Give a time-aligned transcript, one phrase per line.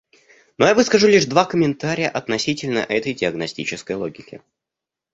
[0.57, 4.41] Но я выскажу лишь два комментария относительно этой диагностической логики.